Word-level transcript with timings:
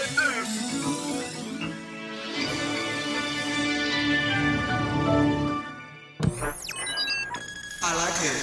I 0.00 0.04
like 7.96 8.22
it. 8.22 8.38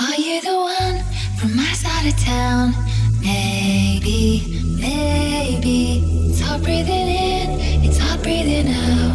Are 0.00 0.16
you 0.18 0.40
the 0.40 0.56
one 0.56 1.04
from 1.38 1.54
my 1.54 1.72
side 1.74 2.08
of 2.08 2.18
town? 2.18 2.74
Maybe, 3.20 4.60
maybe. 4.80 6.02
It's 6.28 6.40
hard 6.40 6.64
breathing 6.64 7.06
in, 7.06 7.60
it's 7.84 7.98
hard 7.98 8.22
breathing 8.24 8.66
out. 8.66 9.07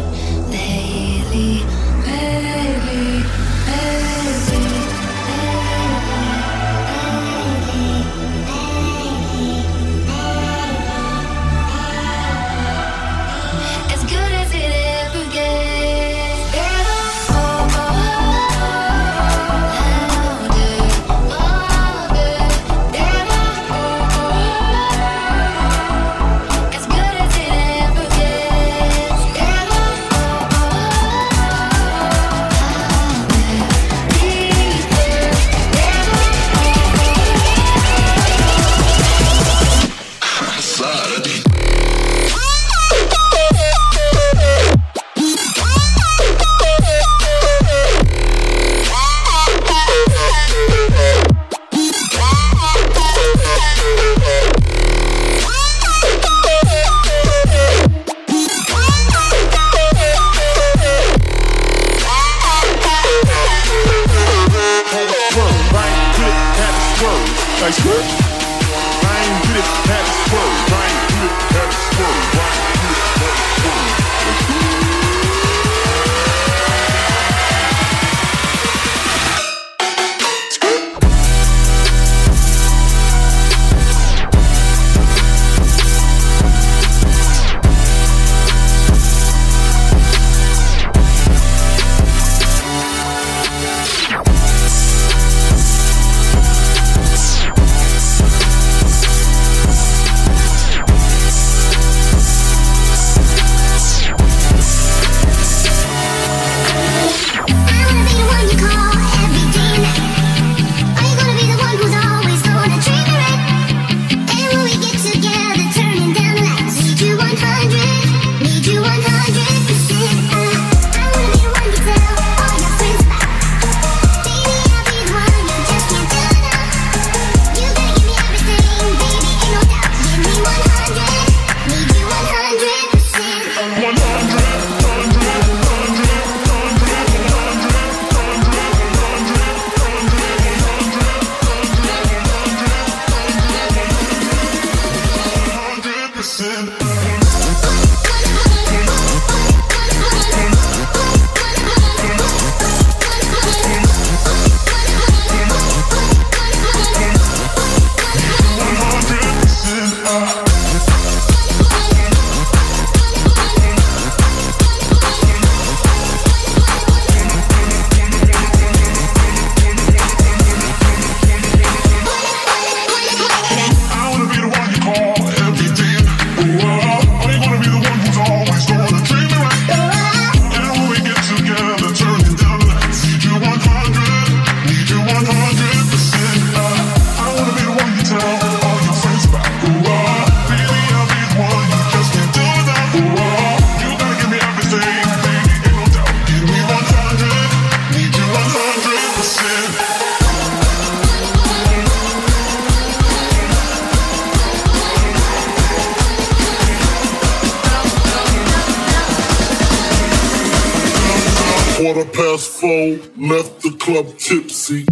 foe 212.64 212.98
left 213.18 213.60
the 213.60 213.70
club 213.78 214.06
tipsy. 214.16 214.86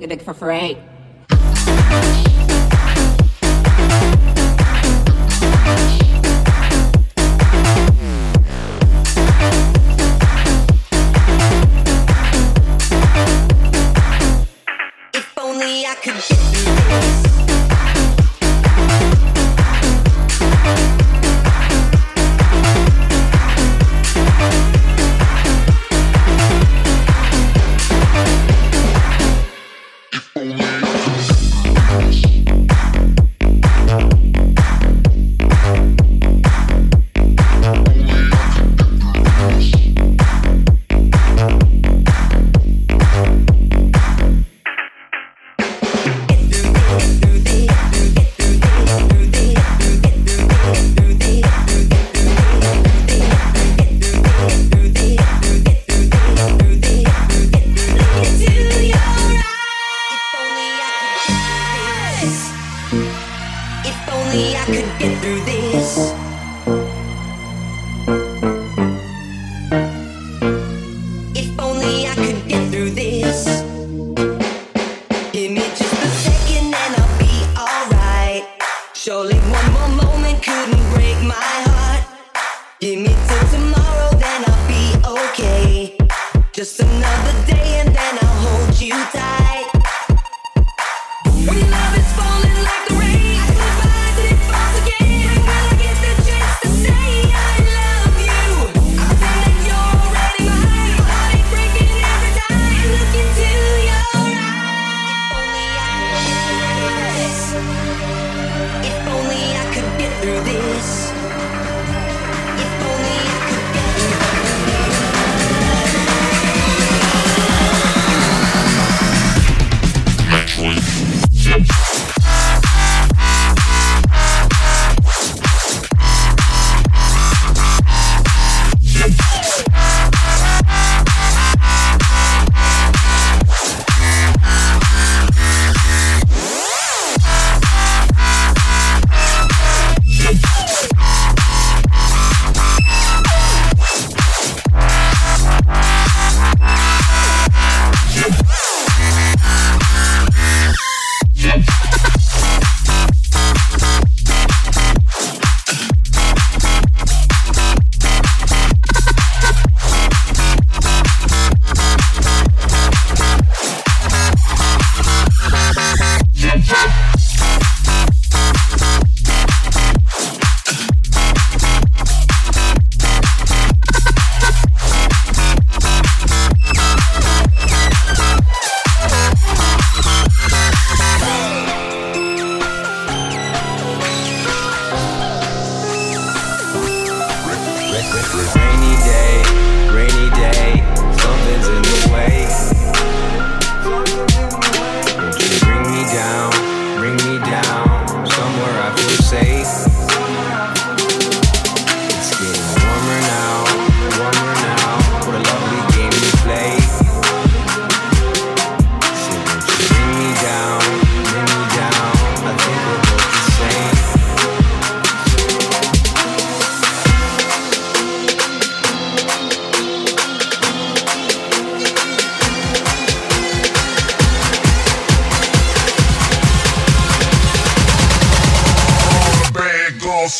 Said 0.00 0.10
a 0.10 0.16
dick 0.16 0.24
for 0.24 0.32
free. 0.32 0.78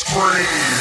Scream. 0.03 0.80